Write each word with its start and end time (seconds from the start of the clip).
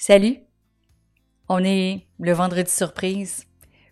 Salut! 0.00 0.36
On 1.48 1.64
est 1.64 2.06
le 2.20 2.32
vendredi 2.32 2.70
surprise. 2.70 3.46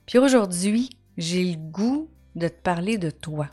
Puis 0.07 0.19
aujourd'hui, 0.19 0.89
j'ai 1.19 1.43
le 1.43 1.57
goût 1.57 2.09
de 2.37 2.47
te 2.47 2.55
parler 2.63 2.97
de 2.97 3.11
toi. 3.11 3.51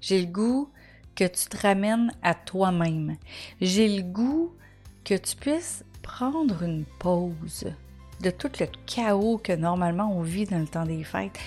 J'ai 0.00 0.22
le 0.22 0.26
goût 0.26 0.72
que 1.14 1.22
tu 1.22 1.46
te 1.46 1.56
ramènes 1.56 2.10
à 2.20 2.34
toi-même. 2.34 3.16
J'ai 3.60 3.96
le 3.96 4.02
goût 4.02 4.56
que 5.04 5.14
tu 5.14 5.36
puisses 5.36 5.84
prendre 6.02 6.64
une 6.64 6.84
pause 6.98 7.66
de 8.20 8.30
tout 8.30 8.50
le 8.60 8.66
chaos 8.86 9.38
que 9.38 9.52
normalement 9.52 10.12
on 10.16 10.22
vit 10.22 10.46
dans 10.46 10.58
le 10.58 10.66
temps 10.66 10.86
des 10.86 11.04
fêtes, 11.04 11.38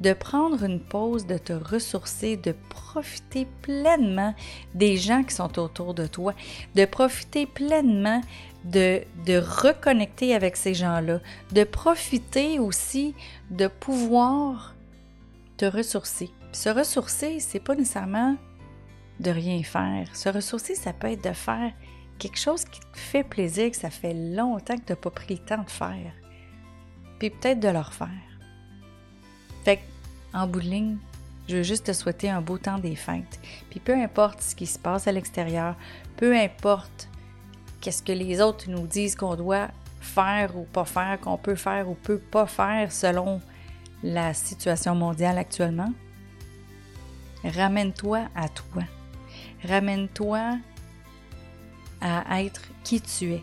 de 0.00 0.12
prendre 0.12 0.64
une 0.64 0.80
pause, 0.80 1.26
de 1.26 1.38
te 1.38 1.52
ressourcer, 1.52 2.36
de 2.36 2.54
profiter 2.70 3.46
pleinement 3.62 4.34
des 4.74 4.96
gens 4.96 5.22
qui 5.22 5.34
sont 5.34 5.58
autour 5.58 5.94
de 5.94 6.06
toi, 6.06 6.34
de 6.74 6.84
profiter 6.84 7.46
pleinement 7.46 8.20
de, 8.64 9.02
de 9.26 9.36
reconnecter 9.36 10.34
avec 10.34 10.56
ces 10.56 10.74
gens-là, 10.74 11.20
de 11.52 11.64
profiter 11.64 12.58
aussi 12.58 13.14
de 13.50 13.66
pouvoir 13.66 14.74
te 15.56 15.66
ressourcer. 15.66 16.30
se 16.52 16.68
ressourcer, 16.68 17.40
c'est 17.40 17.60
pas 17.60 17.74
nécessairement 17.74 18.36
de 19.20 19.30
rien 19.30 19.62
faire. 19.62 20.08
Se 20.14 20.28
ressourcer, 20.28 20.74
ça 20.74 20.92
peut 20.92 21.08
être 21.08 21.24
de 21.24 21.32
faire 21.32 21.72
quelque 22.18 22.38
chose 22.38 22.64
qui 22.64 22.80
te 22.80 22.98
fait 22.98 23.24
plaisir, 23.24 23.70
que 23.70 23.76
ça 23.76 23.90
fait 23.90 24.14
longtemps 24.14 24.76
que 24.76 24.84
tu 24.84 24.92
n'as 24.92 24.96
pas 24.96 25.10
pris 25.10 25.34
le 25.34 25.44
temps 25.44 25.62
de 25.62 25.70
faire. 25.70 26.12
Puis 27.18 27.30
peut-être 27.30 27.60
de 27.60 27.68
le 27.68 27.78
refaire. 27.78 28.08
Fait 29.64 29.80
en 30.32 30.46
bout 30.46 30.60
de 30.60 30.66
ligne, 30.66 30.96
je 31.48 31.56
veux 31.56 31.62
juste 31.62 31.86
te 31.86 31.92
souhaiter 31.92 32.30
un 32.30 32.40
beau 32.40 32.58
temps 32.58 32.78
des 32.78 32.96
fêtes. 32.96 33.40
Puis 33.70 33.80
peu 33.80 33.94
importe 33.94 34.40
ce 34.40 34.54
qui 34.54 34.66
se 34.66 34.78
passe 34.78 35.06
à 35.06 35.12
l'extérieur, 35.12 35.76
peu 36.16 36.36
importe 36.36 37.08
qu'est-ce 37.80 38.02
que 38.02 38.12
les 38.12 38.40
autres 38.40 38.70
nous 38.70 38.86
disent 38.86 39.14
qu'on 39.14 39.36
doit 39.36 39.68
faire 40.00 40.56
ou 40.56 40.64
pas 40.64 40.84
faire, 40.84 41.20
qu'on 41.20 41.38
peut 41.38 41.54
faire 41.54 41.88
ou 41.88 41.94
peut 41.94 42.18
pas 42.18 42.46
faire 42.46 42.92
selon 42.92 43.40
la 44.02 44.34
situation 44.34 44.94
mondiale 44.94 45.38
actuellement, 45.38 45.92
ramène-toi 47.44 48.22
à 48.34 48.48
toi. 48.48 48.82
Ramène-toi 49.64 50.58
à 52.04 52.42
être 52.42 52.62
qui 52.84 53.00
tu 53.00 53.32
es 53.32 53.42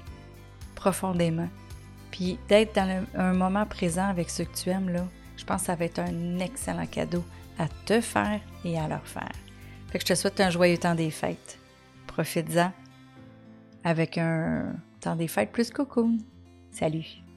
profondément. 0.75 1.49
Puis 2.11 2.37
d'être 2.47 2.75
dans 2.75 3.05
un 3.15 3.33
moment 3.33 3.65
présent 3.65 4.07
avec 4.07 4.29
ceux 4.29 4.45
que 4.45 4.55
tu 4.55 4.69
aimes, 4.69 4.89
là, 4.89 5.05
je 5.37 5.45
pense 5.45 5.61
que 5.61 5.67
ça 5.67 5.75
va 5.75 5.85
être 5.85 5.99
un 5.99 6.39
excellent 6.39 6.85
cadeau 6.85 7.23
à 7.57 7.67
te 7.85 8.01
faire 8.01 8.39
et 8.63 8.77
à 8.77 8.87
leur 8.87 9.05
faire. 9.05 9.31
Fait 9.87 9.99
que 9.99 10.05
je 10.05 10.13
te 10.13 10.15
souhaite 10.15 10.39
un 10.39 10.49
joyeux 10.49 10.77
temps 10.77 10.95
des 10.95 11.11
fêtes. 11.11 11.57
Profites-en 12.07 12.71
avec 13.83 14.17
un 14.17 14.75
temps 14.99 15.15
des 15.15 15.27
fêtes 15.27 15.51
plus 15.51 15.71
cocoon. 15.71 16.17
Salut! 16.71 17.30